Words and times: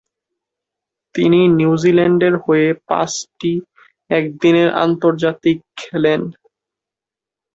তিনি 1.15 1.39
নিউজিল্যান্ডের 1.57 2.35
হয়ে 2.43 2.67
পাঁচটি 2.87 3.51
একদিনের 4.09 4.69
আন্তর্জাতিক 4.83 5.57
খেলেন। 5.77 6.21